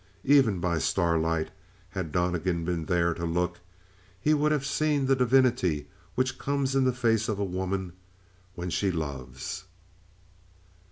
[0.23, 1.51] Even by starlight,
[1.91, 3.59] had Donnegan been there to look,
[4.19, 7.93] he would have seen the divinity which comes in the face of a woman
[8.55, 9.65] when she loves.